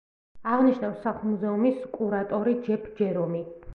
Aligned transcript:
აღნიშნავს 0.53 1.03
სახლ-მუზეუმის 1.03 1.83
კურატორი– 1.99 2.57
ჯეფ 2.69 2.89
ჯერომი. 3.01 3.45